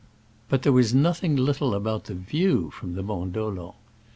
But 0.49 0.63
there 0.63 0.71
was 0.71 0.95
nothing 0.95 1.35
little 1.35 1.75
about 1.75 2.05
the 2.05 2.15
view 2.15 2.71
from 2.71 2.95
the 2.95 3.03
Mont 3.03 3.33
Dolent. 3.33 3.75